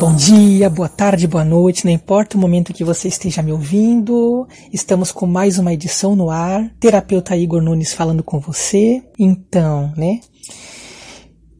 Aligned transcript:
Bom 0.00 0.14
dia, 0.14 0.70
boa 0.70 0.88
tarde, 0.88 1.26
boa 1.26 1.44
noite, 1.44 1.84
não 1.84 1.90
importa 1.90 2.36
o 2.36 2.40
momento 2.40 2.72
que 2.72 2.84
você 2.84 3.08
esteja 3.08 3.42
me 3.42 3.50
ouvindo, 3.50 4.46
estamos 4.72 5.10
com 5.10 5.26
mais 5.26 5.58
uma 5.58 5.74
edição 5.74 6.14
no 6.14 6.30
ar. 6.30 6.70
Terapeuta 6.78 7.36
Igor 7.36 7.60
Nunes 7.60 7.92
falando 7.92 8.22
com 8.22 8.38
você. 8.38 9.02
Então, 9.18 9.92
né? 9.96 10.20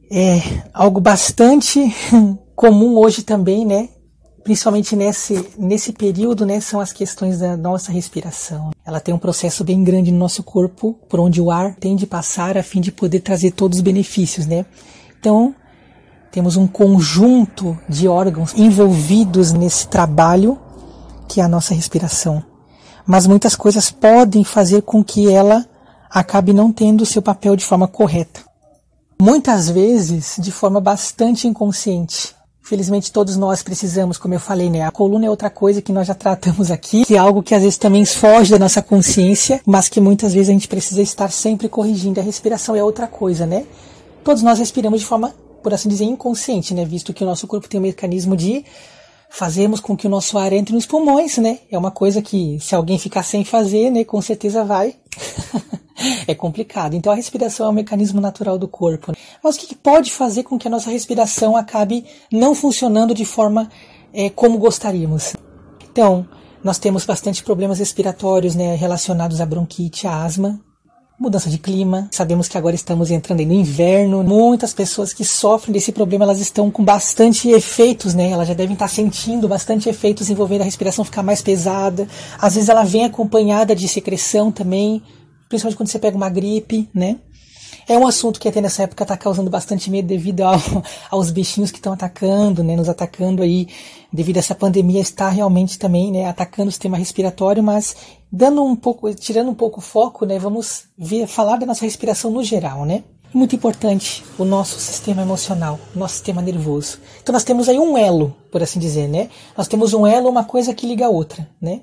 É 0.08 0.38
algo 0.72 1.00
bastante 1.00 1.92
comum 2.54 2.96
hoje 2.96 3.24
também, 3.24 3.66
né? 3.66 3.88
Principalmente 4.44 4.94
nesse, 4.94 5.44
nesse 5.58 5.92
período, 5.92 6.46
né? 6.46 6.60
São 6.60 6.78
as 6.78 6.92
questões 6.92 7.40
da 7.40 7.56
nossa 7.56 7.90
respiração. 7.90 8.70
Ela 8.86 9.00
tem 9.00 9.12
um 9.12 9.18
processo 9.18 9.64
bem 9.64 9.82
grande 9.82 10.12
no 10.12 10.18
nosso 10.18 10.44
corpo, 10.44 10.94
por 11.08 11.18
onde 11.18 11.40
o 11.40 11.50
ar 11.50 11.74
tem 11.74 11.96
de 11.96 12.06
passar 12.06 12.56
a 12.56 12.62
fim 12.62 12.80
de 12.80 12.92
poder 12.92 13.18
trazer 13.18 13.50
todos 13.50 13.78
os 13.78 13.82
benefícios, 13.82 14.46
né? 14.46 14.64
Então, 15.18 15.56
temos 16.30 16.56
um 16.56 16.66
conjunto 16.66 17.78
de 17.88 18.06
órgãos 18.06 18.54
envolvidos 18.54 19.52
nesse 19.52 19.88
trabalho 19.88 20.58
que 21.28 21.40
é 21.40 21.44
a 21.44 21.48
nossa 21.48 21.74
respiração. 21.74 22.42
Mas 23.06 23.26
muitas 23.26 23.54
coisas 23.54 23.90
podem 23.90 24.44
fazer 24.44 24.82
com 24.82 25.04
que 25.04 25.30
ela 25.30 25.66
acabe 26.10 26.52
não 26.52 26.72
tendo 26.72 27.02
o 27.02 27.06
seu 27.06 27.20
papel 27.20 27.54
de 27.54 27.64
forma 27.64 27.86
correta. 27.86 28.40
Muitas 29.20 29.68
vezes 29.68 30.36
de 30.38 30.50
forma 30.50 30.80
bastante 30.80 31.46
inconsciente. 31.46 32.34
Felizmente 32.62 33.10
todos 33.10 33.36
nós 33.36 33.62
precisamos, 33.62 34.18
como 34.18 34.34
eu 34.34 34.40
falei, 34.40 34.68
né? 34.68 34.82
A 34.82 34.90
coluna 34.90 35.24
é 35.24 35.30
outra 35.30 35.48
coisa 35.48 35.80
que 35.80 35.90
nós 35.90 36.06
já 36.06 36.14
tratamos 36.14 36.70
aqui, 36.70 37.04
que 37.04 37.14
é 37.14 37.18
algo 37.18 37.42
que 37.42 37.54
às 37.54 37.62
vezes 37.62 37.78
também 37.78 38.04
foge 38.04 38.50
da 38.50 38.58
nossa 38.58 38.82
consciência, 38.82 39.60
mas 39.64 39.88
que 39.88 40.00
muitas 40.00 40.34
vezes 40.34 40.50
a 40.50 40.52
gente 40.52 40.68
precisa 40.68 41.00
estar 41.00 41.30
sempre 41.32 41.68
corrigindo. 41.68 42.20
A 42.20 42.22
respiração 42.22 42.76
é 42.76 42.82
outra 42.82 43.06
coisa, 43.06 43.46
né? 43.46 43.64
Todos 44.22 44.42
nós 44.42 44.58
respiramos 44.58 45.00
de 45.00 45.06
forma 45.06 45.34
por 45.62 45.74
assim 45.74 45.88
dizer, 45.88 46.04
inconsciente, 46.04 46.74
né? 46.74 46.84
Visto 46.84 47.12
que 47.12 47.22
o 47.22 47.26
nosso 47.26 47.46
corpo 47.46 47.68
tem 47.68 47.80
um 47.80 47.82
mecanismo 47.82 48.36
de 48.36 48.64
fazermos 49.30 49.80
com 49.80 49.96
que 49.96 50.06
o 50.06 50.10
nosso 50.10 50.38
ar 50.38 50.52
entre 50.52 50.74
nos 50.74 50.86
pulmões, 50.86 51.36
né? 51.38 51.58
É 51.70 51.76
uma 51.76 51.90
coisa 51.90 52.22
que 52.22 52.58
se 52.60 52.74
alguém 52.74 52.98
ficar 52.98 53.22
sem 53.22 53.44
fazer, 53.44 53.90
né, 53.90 54.04
com 54.04 54.20
certeza 54.22 54.64
vai. 54.64 54.94
é 56.26 56.34
complicado. 56.34 56.94
Então 56.94 57.12
a 57.12 57.16
respiração 57.16 57.66
é 57.66 57.70
um 57.70 57.74
mecanismo 57.74 58.20
natural 58.20 58.58
do 58.58 58.68
corpo. 58.68 59.12
Mas 59.42 59.56
o 59.56 59.60
que 59.60 59.74
pode 59.74 60.12
fazer 60.12 60.44
com 60.44 60.58
que 60.58 60.68
a 60.68 60.70
nossa 60.70 60.90
respiração 60.90 61.56
acabe 61.56 62.04
não 62.32 62.54
funcionando 62.54 63.14
de 63.14 63.24
forma 63.24 63.68
é, 64.12 64.30
como 64.30 64.58
gostaríamos? 64.58 65.34
Então, 65.90 66.26
nós 66.62 66.78
temos 66.78 67.04
bastante 67.04 67.42
problemas 67.42 67.78
respiratórios 67.78 68.54
né, 68.54 68.74
relacionados 68.74 69.40
à 69.40 69.46
bronquite, 69.46 70.06
à 70.06 70.22
asma, 70.22 70.60
mudança 71.18 71.50
de 71.50 71.58
clima. 71.58 72.08
Sabemos 72.12 72.46
que 72.46 72.56
agora 72.56 72.76
estamos 72.76 73.10
entrando 73.10 73.44
no 73.44 73.52
inverno. 73.52 74.22
Muitas 74.22 74.72
pessoas 74.72 75.12
que 75.12 75.24
sofrem 75.24 75.72
desse 75.72 75.90
problema, 75.90 76.24
elas 76.24 76.38
estão 76.38 76.70
com 76.70 76.84
bastante 76.84 77.48
efeitos, 77.48 78.14
né? 78.14 78.30
Elas 78.30 78.46
já 78.46 78.54
devem 78.54 78.74
estar 78.74 78.88
sentindo 78.88 79.48
bastante 79.48 79.88
efeitos 79.88 80.30
envolvendo 80.30 80.60
a 80.60 80.64
respiração 80.64 81.04
ficar 81.04 81.24
mais 81.24 81.42
pesada. 81.42 82.06
Às 82.38 82.54
vezes 82.54 82.68
ela 82.68 82.84
vem 82.84 83.04
acompanhada 83.04 83.74
de 83.74 83.88
secreção 83.88 84.52
também, 84.52 85.02
principalmente 85.48 85.76
quando 85.76 85.88
você 85.88 85.98
pega 85.98 86.16
uma 86.16 86.30
gripe, 86.30 86.88
né? 86.94 87.16
É 87.88 87.96
um 87.96 88.06
assunto 88.06 88.38
que 88.38 88.46
até 88.46 88.60
nessa 88.60 88.82
época 88.82 89.02
está 89.02 89.16
causando 89.16 89.48
bastante 89.48 89.90
medo 89.90 90.06
devido 90.06 90.42
ao, 90.42 90.60
aos 91.10 91.30
bichinhos 91.30 91.70
que 91.70 91.78
estão 91.78 91.94
atacando, 91.94 92.62
né, 92.62 92.76
nos 92.76 92.86
atacando 92.88 93.42
aí, 93.42 93.66
devido 94.12 94.36
a 94.36 94.40
essa 94.40 94.54
pandemia 94.54 95.00
está 95.00 95.30
realmente 95.30 95.78
também, 95.78 96.12
né, 96.12 96.26
atacando 96.26 96.68
o 96.68 96.72
sistema 96.72 96.98
respiratório, 96.98 97.62
mas 97.62 97.96
dando 98.30 98.62
um 98.62 98.76
pouco, 98.76 99.14
tirando 99.14 99.50
um 99.50 99.54
pouco 99.54 99.78
o 99.78 99.82
foco, 99.82 100.26
né, 100.26 100.38
vamos 100.38 100.84
ver, 100.98 101.26
falar 101.26 101.56
da 101.56 101.64
nossa 101.64 101.86
respiração 101.86 102.30
no 102.30 102.44
geral, 102.44 102.84
né? 102.84 103.04
Muito 103.32 103.56
importante 103.56 104.22
o 104.38 104.44
nosso 104.44 104.78
sistema 104.78 105.22
emocional, 105.22 105.78
o 105.94 105.98
nosso 105.98 106.14
sistema 106.14 106.42
nervoso. 106.42 106.98
Então 107.22 107.32
nós 107.32 107.44
temos 107.44 107.68
aí 107.68 107.78
um 107.78 107.96
elo, 107.96 108.34
por 108.50 108.62
assim 108.62 108.78
dizer, 108.78 109.06
né? 109.06 109.30
Nós 109.56 109.68
temos 109.68 109.94
um 109.94 110.06
elo, 110.06 110.28
uma 110.28 110.44
coisa 110.44 110.74
que 110.74 110.86
liga 110.86 111.06
a 111.06 111.10
outra, 111.10 111.48
né? 111.60 111.82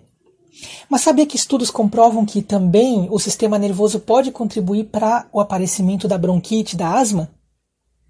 Mas 0.89 1.01
sabia 1.01 1.25
que 1.25 1.35
estudos 1.35 1.69
comprovam 1.69 2.25
que 2.25 2.41
também 2.41 3.07
o 3.09 3.19
sistema 3.19 3.57
nervoso 3.57 3.99
pode 3.99 4.31
contribuir 4.31 4.85
para 4.85 5.27
o 5.31 5.39
aparecimento 5.39 6.07
da 6.07 6.17
bronquite, 6.17 6.75
da 6.75 6.97
asma? 6.97 7.29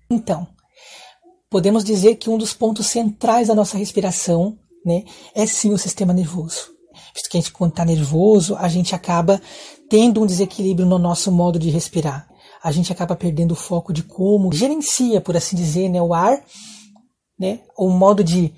Então, 0.09 0.47
podemos 1.49 1.83
dizer 1.83 2.15
que 2.15 2.29
um 2.29 2.37
dos 2.37 2.53
pontos 2.53 2.87
centrais 2.87 3.47
da 3.47 3.55
nossa 3.55 3.77
respiração 3.77 4.57
né, 4.85 5.03
é 5.33 5.45
sim 5.45 5.73
o 5.73 5.77
sistema 5.77 6.13
nervoso. 6.13 6.75
Visto 7.13 7.29
que 7.29 7.37
a 7.37 7.39
gente, 7.39 7.51
quando 7.51 7.71
está 7.71 7.83
nervoso, 7.83 8.55
a 8.55 8.67
gente 8.67 8.93
acaba 8.93 9.41
tendo 9.89 10.21
um 10.21 10.25
desequilíbrio 10.25 10.85
no 10.85 10.99
nosso 10.99 11.31
modo 11.31 11.57
de 11.57 11.69
respirar. 11.69 12.27
A 12.63 12.71
gente 12.71 12.91
acaba 12.91 13.15
perdendo 13.15 13.51
o 13.51 13.55
foco 13.55 13.93
de 13.93 14.03
como 14.03 14.51
gerencia, 14.51 15.21
por 15.21 15.35
assim 15.35 15.55
dizer, 15.55 15.89
né, 15.89 16.01
o 16.01 16.13
ar, 16.13 16.43
né, 17.39 17.61
o 17.77 17.89
modo 17.89 18.23
de 18.23 18.53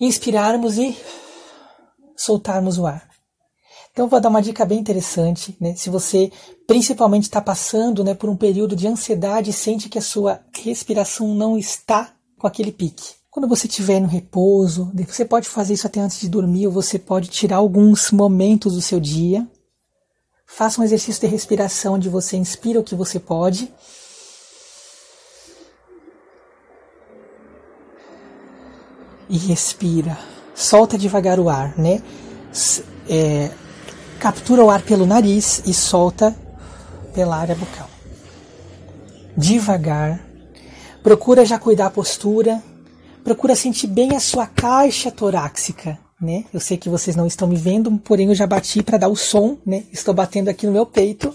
inspirarmos 0.00 0.78
e 0.78 0.96
soltarmos 2.16 2.78
o 2.78 2.86
ar. 2.86 3.08
Então 3.94 4.08
vou 4.08 4.20
dar 4.20 4.28
uma 4.28 4.42
dica 4.42 4.64
bem 4.64 4.80
interessante, 4.80 5.56
né? 5.60 5.76
Se 5.76 5.88
você 5.88 6.32
principalmente 6.66 7.24
está 7.24 7.40
passando, 7.40 8.02
né, 8.02 8.12
por 8.12 8.28
um 8.28 8.36
período 8.36 8.74
de 8.74 8.88
ansiedade 8.88 9.50
e 9.50 9.52
sente 9.52 9.88
que 9.88 9.98
a 9.98 10.02
sua 10.02 10.40
respiração 10.52 11.32
não 11.32 11.56
está 11.56 12.12
com 12.36 12.46
aquele 12.46 12.72
pique. 12.72 13.14
Quando 13.30 13.48
você 13.48 13.68
estiver 13.68 14.00
no 14.00 14.08
repouso, 14.08 14.92
você 15.06 15.24
pode 15.24 15.48
fazer 15.48 15.74
isso 15.74 15.86
até 15.86 16.00
antes 16.00 16.20
de 16.20 16.28
dormir, 16.28 16.66
ou 16.66 16.72
você 16.72 16.98
pode 16.98 17.28
tirar 17.28 17.56
alguns 17.56 18.10
momentos 18.10 18.74
do 18.74 18.82
seu 18.82 18.98
dia. 18.98 19.48
Faça 20.44 20.80
um 20.80 20.84
exercício 20.84 21.20
de 21.20 21.26
respiração 21.28 21.94
onde 21.94 22.08
você 22.08 22.36
inspira 22.36 22.80
o 22.80 22.84
que 22.84 22.94
você 22.94 23.18
pode. 23.18 23.72
E 29.28 29.38
respira 29.38 30.33
solta 30.64 30.96
devagar 30.96 31.38
o 31.38 31.48
ar, 31.48 31.78
né? 31.78 32.02
É, 33.08 33.50
captura 34.18 34.64
o 34.64 34.70
ar 34.70 34.82
pelo 34.82 35.04
nariz 35.04 35.62
e 35.66 35.74
solta 35.74 36.34
pela 37.12 37.36
área 37.36 37.54
bucal. 37.54 37.88
Devagar. 39.36 40.24
Procura 41.02 41.44
já 41.44 41.58
cuidar 41.58 41.86
a 41.86 41.90
postura. 41.90 42.62
Procura 43.22 43.54
sentir 43.54 43.88
bem 43.88 44.16
a 44.16 44.20
sua 44.20 44.46
caixa 44.46 45.10
torácica, 45.10 45.98
né? 46.20 46.44
Eu 46.52 46.60
sei 46.60 46.76
que 46.76 46.88
vocês 46.88 47.14
não 47.14 47.26
estão 47.26 47.46
me 47.46 47.56
vendo, 47.56 47.90
porém 47.98 48.28
eu 48.28 48.34
já 48.34 48.46
bati 48.46 48.82
para 48.82 48.98
dar 48.98 49.08
o 49.08 49.16
som, 49.16 49.58
né? 49.66 49.84
Estou 49.92 50.14
batendo 50.14 50.48
aqui 50.48 50.66
no 50.66 50.72
meu 50.72 50.86
peito, 50.86 51.34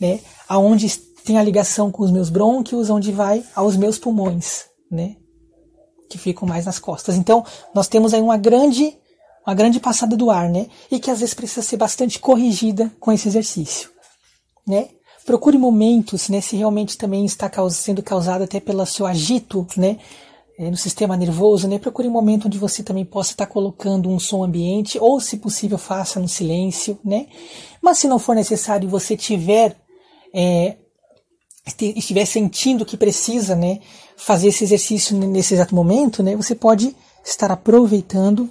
né? 0.00 0.20
Aonde 0.48 0.98
tem 1.24 1.38
a 1.38 1.42
ligação 1.42 1.90
com 1.90 2.02
os 2.02 2.10
meus 2.10 2.28
brônquios, 2.28 2.90
onde 2.90 3.12
vai 3.12 3.44
aos 3.54 3.76
meus 3.76 3.98
pulmões, 3.98 4.64
né? 4.90 5.16
Que 6.12 6.18
ficam 6.18 6.46
mais 6.46 6.66
nas 6.66 6.78
costas. 6.78 7.16
Então, 7.16 7.44
nós 7.74 7.88
temos 7.88 8.12
aí 8.12 8.20
uma 8.20 8.36
grande, 8.36 8.94
uma 9.46 9.54
grande 9.54 9.80
passada 9.80 10.14
do 10.14 10.30
ar, 10.30 10.50
né? 10.50 10.66
E 10.90 11.00
que 11.00 11.10
às 11.10 11.20
vezes 11.20 11.34
precisa 11.34 11.62
ser 11.62 11.78
bastante 11.78 12.18
corrigida 12.18 12.92
com 13.00 13.10
esse 13.10 13.28
exercício, 13.28 13.90
né? 14.66 14.88
Procure 15.24 15.56
momentos, 15.56 16.28
né, 16.28 16.40
se 16.40 16.56
realmente 16.56 16.98
também 16.98 17.24
está 17.24 17.48
sendo 17.70 18.02
causado 18.02 18.42
até 18.42 18.58
pelo 18.58 18.84
seu 18.84 19.06
agito, 19.06 19.64
né, 19.76 19.98
eh, 20.58 20.68
no 20.68 20.76
sistema 20.76 21.16
nervoso, 21.16 21.68
né, 21.68 21.78
procure 21.78 22.08
um 22.08 22.10
momento 22.10 22.46
onde 22.46 22.58
você 22.58 22.82
também 22.82 23.04
possa 23.04 23.30
estar 23.30 23.46
colocando 23.46 24.10
um 24.10 24.18
som 24.18 24.42
ambiente, 24.42 24.98
ou 24.98 25.20
se 25.20 25.36
possível 25.36 25.78
faça 25.78 26.18
no 26.18 26.26
silêncio, 26.26 26.98
né, 27.04 27.28
mas 27.80 27.98
se 27.98 28.08
não 28.08 28.18
for 28.18 28.34
necessário 28.34 28.88
e 28.88 28.90
você 28.90 29.16
tiver 29.16 29.76
é, 30.34 30.74
estiver 31.66 32.26
sentindo 32.26 32.84
que 32.84 32.96
precisa, 32.96 33.54
né, 33.54 33.80
fazer 34.16 34.48
esse 34.48 34.64
exercício 34.64 35.16
nesse 35.16 35.54
exato 35.54 35.74
momento, 35.74 36.22
né, 36.22 36.34
você 36.36 36.54
pode 36.54 36.94
estar 37.24 37.50
aproveitando 37.50 38.50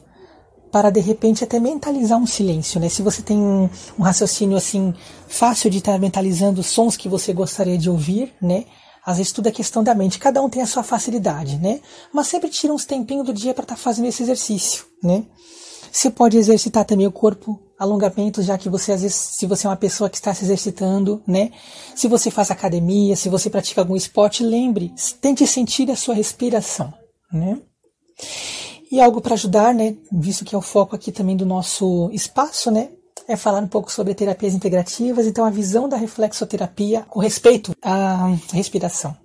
para 0.72 0.89
de 0.89 1.01
repente 1.01 1.44
até 1.44 1.59
mentalizar 1.59 2.17
um 2.17 2.25
silêncio, 2.25 2.79
né? 2.79 2.88
Se 2.88 3.01
você 3.01 3.22
tem 3.22 3.38
um, 3.38 3.69
um 3.99 4.03
raciocínio 4.03 4.55
assim 4.55 4.93
fácil 5.28 5.69
de 5.69 5.79
estar 5.79 5.99
mentalizando 5.99 6.63
sons 6.63 6.96
que 6.96 7.09
você 7.09 7.34
gostaria 7.34 7.78
de 7.78 7.90
ouvir, 7.90 8.34
né? 8.41 8.63
Às 9.05 9.17
vezes 9.17 9.34
tudo 9.34 9.49
é 9.49 9.52
questão 9.52 9.84
da 9.84 9.93
mente, 9.93 10.17
cada 10.17 10.41
um 10.41 10.49
tem 10.49 10.61
a 10.61 10.67
sua 10.67 10.84
facilidade, 10.84 11.57
né? 11.57 11.81
Mas 12.14 12.28
sempre 12.28 12.49
tira 12.49 12.73
uns 12.73 12.85
tempinhos 12.85 13.25
do 13.25 13.34
dia 13.34 13.53
para 13.53 13.64
estar 13.64 13.75
tá 13.75 13.81
fazendo 13.81 14.07
esse 14.07 14.23
exercício, 14.23 14.85
né? 15.03 15.25
Você 15.91 16.09
pode 16.09 16.38
exercitar 16.38 16.85
também 16.85 17.05
o 17.05 17.11
corpo, 17.11 17.59
alongamentos, 17.78 18.46
já 18.46 18.58
que 18.58 18.70
você, 18.70 18.93
às 18.93 19.02
vezes, 19.02 19.17
se 19.17 19.46
você 19.46 19.67
é 19.67 19.70
uma 19.70 19.76
pessoa 19.76 20.09
que 20.09 20.16
está 20.16 20.34
se 20.34 20.46
exercitando, 20.46 21.22
né? 21.28 21.52
Se 21.96 22.08
você 22.08 22.32
faz 22.32 22.49
academia, 22.49 23.16
se 23.16 23.28
você 23.28 23.49
pratica 23.49 23.82
algum 23.82 23.96
esporte, 23.96 24.43
lembre, 24.43 24.93
tente 25.20 25.46
sentir 25.46 25.91
a 25.91 25.96
sua 25.96 26.16
respiração, 26.16 26.93
né? 27.32 27.59
E 28.90 29.02
algo 29.02 29.20
para 29.20 29.34
ajudar, 29.34 29.73
né? 29.73 29.97
Visto 30.11 30.46
que 30.46 30.55
é 30.55 30.58
o 30.58 30.61
foco 30.61 30.96
aqui 30.96 31.11
também 31.11 31.35
do 31.35 31.46
nosso 31.46 32.09
espaço, 32.14 32.72
né? 32.72 32.90
É 33.28 33.35
falar 33.35 33.61
um 33.61 33.67
pouco 33.67 33.91
sobre 33.91 34.14
terapias 34.14 34.53
integrativas, 34.53 35.28
então 35.28 35.43
a 35.43 35.49
visão 35.49 35.90
da 35.90 35.97
reflexoterapia 35.97 37.02
com 37.09 37.20
respeito 37.20 37.76
à 37.82 38.34
respiração. 38.53 39.16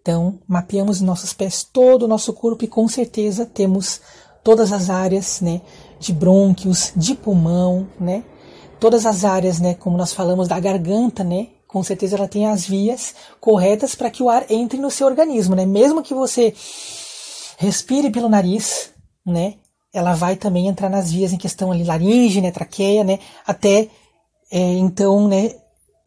Então, 0.00 0.40
mapeamos 0.48 1.00
nossos 1.00 1.32
pés, 1.32 1.62
todo 1.62 2.02
o 2.02 2.08
nosso 2.08 2.32
corpo 2.32 2.64
e 2.64 2.68
com 2.68 2.88
certeza 2.88 3.46
temos 3.46 4.00
todas 4.42 4.72
as 4.72 4.90
áreas, 4.90 5.40
né, 5.40 5.60
de 5.98 6.12
brônquios, 6.12 6.92
de 6.96 7.14
pulmão, 7.14 7.88
né, 7.98 8.24
todas 8.80 9.06
as 9.06 9.24
áreas, 9.24 9.60
né, 9.60 9.74
como 9.74 9.96
nós 9.96 10.12
falamos 10.12 10.48
da 10.48 10.58
garganta, 10.58 11.22
né, 11.22 11.48
com 11.68 11.82
certeza 11.82 12.16
ela 12.16 12.28
tem 12.28 12.46
as 12.46 12.66
vias 12.66 13.14
corretas 13.40 13.94
para 13.94 14.10
que 14.10 14.22
o 14.22 14.28
ar 14.28 14.44
entre 14.50 14.78
no 14.78 14.90
seu 14.90 15.06
organismo, 15.06 15.54
né, 15.54 15.64
mesmo 15.64 16.02
que 16.02 16.12
você 16.12 16.54
respire 17.56 18.10
pelo 18.10 18.28
nariz, 18.28 18.90
né? 19.24 19.54
Ela 19.94 20.14
vai 20.14 20.36
também 20.36 20.66
entrar 20.66 20.88
nas 20.88 21.12
vias 21.12 21.32
em 21.32 21.38
questão 21.38 21.70
ali 21.70 21.84
laringe, 21.84 22.40
né, 22.40 22.50
traqueia, 22.50 23.04
né, 23.04 23.18
até 23.46 23.88
é, 24.50 24.58
então, 24.58 25.28
né, 25.28 25.54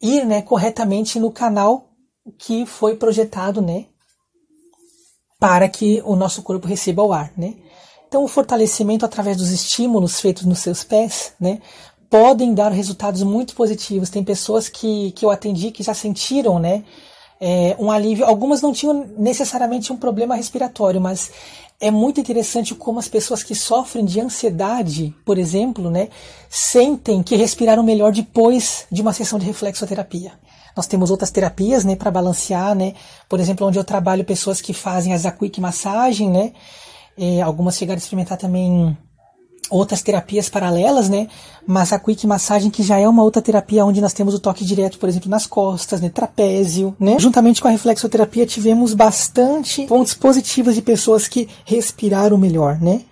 ir, 0.00 0.24
né, 0.24 0.42
corretamente 0.42 1.18
no 1.18 1.32
canal 1.32 1.88
que 2.38 2.66
foi 2.66 2.96
projetado, 2.96 3.60
né, 3.60 3.86
para 5.38 5.68
que 5.68 6.02
o 6.04 6.14
nosso 6.14 6.42
corpo 6.42 6.66
receba 6.66 7.02
o 7.02 7.12
ar, 7.12 7.32
né? 7.36 7.54
Então, 8.08 8.22
o 8.24 8.28
fortalecimento 8.28 9.04
através 9.04 9.36
dos 9.36 9.50
estímulos 9.50 10.20
feitos 10.20 10.44
nos 10.44 10.60
seus 10.60 10.84
pés, 10.84 11.32
né, 11.40 11.60
podem 12.08 12.54
dar 12.54 12.70
resultados 12.70 13.22
muito 13.22 13.54
positivos. 13.54 14.10
Tem 14.10 14.22
pessoas 14.22 14.68
que, 14.68 15.10
que 15.12 15.24
eu 15.24 15.30
atendi 15.30 15.70
que 15.70 15.82
já 15.82 15.92
sentiram, 15.92 16.58
né, 16.58 16.84
é, 17.40 17.76
um 17.78 17.90
alívio. 17.90 18.24
Algumas 18.24 18.62
não 18.62 18.72
tinham 18.72 19.08
necessariamente 19.18 19.92
um 19.92 19.96
problema 19.96 20.36
respiratório, 20.36 21.00
mas 21.00 21.30
é 21.80 21.90
muito 21.90 22.20
interessante 22.20 22.74
como 22.74 22.98
as 22.98 23.08
pessoas 23.08 23.42
que 23.42 23.54
sofrem 23.54 24.04
de 24.04 24.20
ansiedade, 24.20 25.14
por 25.24 25.36
exemplo, 25.36 25.90
né, 25.90 26.08
sentem 26.48 27.22
que 27.22 27.36
respiraram 27.36 27.82
melhor 27.82 28.12
depois 28.12 28.86
de 28.90 29.02
uma 29.02 29.12
sessão 29.12 29.38
de 29.38 29.44
reflexoterapia. 29.44 30.32
Nós 30.74 30.86
temos 30.86 31.10
outras 31.10 31.30
terapias, 31.30 31.84
né, 31.84 31.96
para 31.96 32.10
balancear, 32.10 32.74
né, 32.74 32.94
por 33.28 33.40
exemplo, 33.40 33.66
onde 33.66 33.78
eu 33.78 33.84
trabalho 33.84 34.24
pessoas 34.24 34.60
que 34.60 34.72
fazem 34.72 35.12
a 35.12 35.18
Zaquick 35.18 35.60
massagem, 35.60 36.30
né, 36.30 36.52
e 37.16 37.40
algumas 37.40 37.76
chegaram 37.76 37.96
a 37.96 38.02
experimentar 38.02 38.38
também 38.38 38.96
outras 39.70 40.02
terapias 40.02 40.48
paralelas, 40.48 41.08
né? 41.08 41.28
Mas 41.66 41.92
a 41.92 41.98
Quick 41.98 42.26
Massagem, 42.26 42.70
que 42.70 42.82
já 42.82 42.98
é 42.98 43.08
uma 43.08 43.22
outra 43.22 43.42
terapia 43.42 43.84
onde 43.84 44.00
nós 44.00 44.12
temos 44.12 44.34
o 44.34 44.38
toque 44.38 44.64
direto, 44.64 44.98
por 44.98 45.08
exemplo, 45.08 45.28
nas 45.28 45.46
costas, 45.46 46.00
né? 46.00 46.08
Trapézio, 46.08 46.94
né? 46.98 47.18
Juntamente 47.18 47.60
com 47.60 47.68
a 47.68 47.70
reflexoterapia, 47.70 48.46
tivemos 48.46 48.94
bastante 48.94 49.86
pontos 49.86 50.14
positivos 50.14 50.74
de 50.74 50.82
pessoas 50.82 51.26
que 51.26 51.48
respiraram 51.64 52.38
melhor, 52.38 52.80
né? 52.80 53.02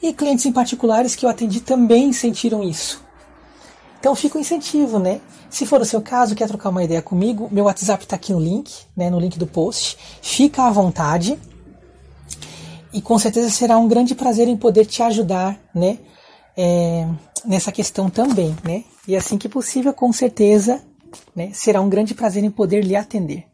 E 0.00 0.12
clientes 0.12 0.46
em 0.46 0.52
particulares 0.52 1.16
que 1.16 1.26
eu 1.26 1.30
atendi 1.30 1.60
também 1.60 2.12
sentiram 2.12 2.62
isso. 2.62 3.02
Então 3.98 4.14
fica 4.14 4.38
o 4.38 4.40
incentivo, 4.40 5.00
né? 5.00 5.20
Se 5.50 5.66
for 5.66 5.80
o 5.80 5.84
seu 5.84 6.00
caso, 6.00 6.36
quer 6.36 6.46
trocar 6.46 6.68
uma 6.68 6.84
ideia 6.84 7.02
comigo, 7.02 7.48
meu 7.50 7.64
WhatsApp 7.64 8.04
está 8.04 8.14
aqui 8.14 8.32
no 8.32 8.38
link, 8.38 8.72
né? 8.96 9.10
No 9.10 9.18
link 9.18 9.36
do 9.38 9.46
post. 9.46 9.98
Fica 10.22 10.64
à 10.64 10.70
vontade 10.70 11.36
e 12.92 13.00
com 13.00 13.18
certeza 13.18 13.50
será 13.50 13.78
um 13.78 13.88
grande 13.88 14.14
prazer 14.14 14.48
em 14.48 14.56
poder 14.56 14.86
te 14.86 15.02
ajudar, 15.02 15.58
né, 15.74 15.98
é, 16.56 17.06
nessa 17.44 17.70
questão 17.70 18.08
também, 18.08 18.56
né, 18.64 18.84
e 19.06 19.16
assim 19.16 19.38
que 19.38 19.48
possível, 19.48 19.92
com 19.92 20.12
certeza, 20.12 20.80
né, 21.34 21.50
será 21.52 21.80
um 21.80 21.88
grande 21.88 22.14
prazer 22.14 22.44
em 22.44 22.50
poder 22.50 22.84
lhe 22.84 22.96
atender. 22.96 23.44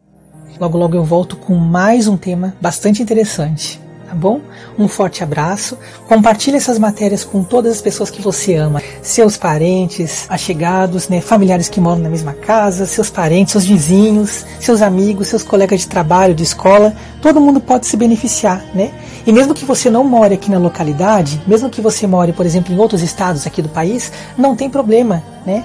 Logo, 0.61 0.79
logo 0.79 0.97
eu 0.97 1.05
volto 1.05 1.37
com 1.37 1.55
mais 1.55 2.07
um 2.07 2.17
tema 2.17 2.57
bastante 2.61 3.03
interessante 3.03 3.81
tá 4.15 4.15
bom? 4.15 4.41
Um 4.79 4.87
forte 4.87 5.25
abraço. 5.25 5.77
Compartilhe 6.07 6.57
essas 6.57 6.79
matérias 6.79 7.25
com 7.25 7.43
todas 7.43 7.73
as 7.73 7.83
pessoas 7.83 8.11
que 8.11 8.23
você 8.23 8.55
ama, 8.55 8.81
seus 9.03 9.37
parentes, 9.37 10.27
achegados, 10.29 11.09
né, 11.09 11.21
familiares 11.21 11.69
que 11.69 11.81
moram 11.81 12.01
na 12.01 12.09
mesma 12.09 12.33
casa, 12.33 12.87
seus 12.87 13.11
parentes, 13.11 13.53
seus 13.53 13.65
vizinhos, 13.65 14.47
seus 14.61 14.81
amigos, 14.81 15.29
seus 15.29 15.43
colegas 15.43 15.81
de 15.81 15.89
trabalho, 15.89 16.35
de 16.35 16.45
escola, 16.45 16.95
todo 17.21 17.41
mundo 17.41 17.61
pode 17.61 17.87
se 17.87 17.97
beneficiar, 17.97 18.65
né? 18.75 18.93
E 19.27 19.33
mesmo 19.33 19.55
que 19.55 19.65
você 19.65 19.89
não 19.89 20.05
more 20.05 20.35
aqui 20.35 20.51
na 20.51 20.59
localidade, 20.59 21.41
mesmo 21.47 21.71
que 21.71 21.81
você 21.81 22.07
more, 22.07 22.33
por 22.33 22.45
exemplo, 22.45 22.75
em 22.75 22.79
outros 22.79 23.03
estados 23.03 23.47
aqui 23.47 23.63
do 23.63 23.69
país, 23.69 24.13
não 24.37 24.55
tem 24.55 24.69
problema, 24.69 25.23
né? 25.47 25.65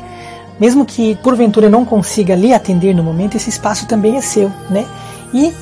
Mesmo 0.59 0.85
que 0.85 1.15
porventura 1.17 1.69
não 1.69 1.85
consiga 1.85 2.35
lhe 2.35 2.53
atender 2.53 2.93
no 2.95 3.03
momento, 3.03 3.35
esse 3.35 3.49
espaço 3.49 3.85
também 3.85 4.17
é 4.17 4.21
seu, 4.21 4.51
né? 4.69 4.85
E 5.33 5.53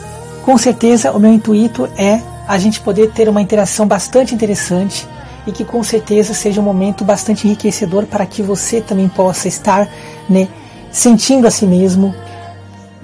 com 0.44 0.58
certeza 0.58 1.12
o 1.12 1.20
meu 1.20 1.32
intuito 1.32 1.90
é 1.98 2.22
a 2.48 2.58
gente 2.58 2.80
poder 2.80 3.12
ter 3.12 3.28
uma 3.28 3.42
interação 3.42 3.86
bastante 3.86 4.34
interessante 4.34 5.08
e 5.46 5.52
que 5.52 5.66
com 5.66 5.84
certeza 5.84 6.34
seja 6.34 6.62
um 6.62 6.64
momento 6.64 7.04
bastante 7.04 7.48
enriquecedor 7.48 8.06
para 8.06 8.26
que 8.26 8.42
você 8.42 8.80
também 8.80 9.08
possa 9.08 9.48
estar 9.48 9.90
né, 10.30 10.48
sentindo 10.92 11.48
a 11.48 11.52
si 11.52 11.66
mesmo 11.66 12.14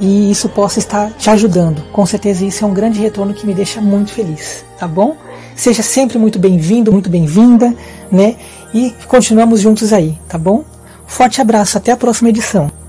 e 0.04 0.30
isso 0.30 0.50
possa 0.50 0.80
estar 0.80 1.14
te 1.14 1.30
ajudando. 1.30 1.82
Com 1.94 2.06
certeza 2.06 2.46
isso 2.46 2.66
é 2.66 2.68
um 2.68 2.74
grande 2.74 3.00
retorno 3.00 3.34
que 3.34 3.48
me 3.48 3.54
deixa 3.54 3.80
muito 3.80 4.12
feliz, 4.12 4.66
tá 4.78 4.86
bom? 4.86 5.16
Seja 5.56 5.82
sempre 5.82 6.18
muito 6.18 6.38
bem-vindo, 6.38 6.92
muito 6.92 7.10
bem-vinda, 7.10 7.74
né? 8.12 8.36
E 8.74 8.94
continuamos 9.08 9.62
juntos 9.62 9.94
aí, 9.94 10.20
tá 10.28 10.38
bom? 10.38 10.66
Forte 11.08 11.40
abraço, 11.40 11.78
até 11.78 11.94
a 11.94 11.98
próxima 11.98 12.30
edição. 12.30 12.83